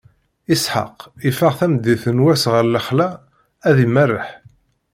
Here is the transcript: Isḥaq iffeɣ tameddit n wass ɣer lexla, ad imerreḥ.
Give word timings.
Isḥaq 0.53 0.97
iffeɣ 1.29 1.53
tameddit 1.59 2.03
n 2.15 2.23
wass 2.23 2.43
ɣer 2.53 2.63
lexla, 2.73 3.09
ad 3.67 3.77
imerreḥ. 3.85 4.27